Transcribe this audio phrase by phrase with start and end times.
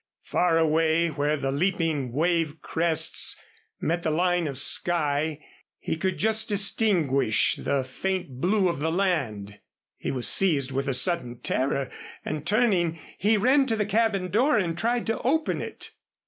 [0.23, 3.39] Far away where the leaping wave crests
[3.79, 5.45] met the line of sky,
[5.77, 9.59] he could just distinguish the faint blue of the land.
[9.97, 11.91] He was seized with a sudden terror
[12.25, 15.91] and, turning, he ran to the cabin door and tried to open it.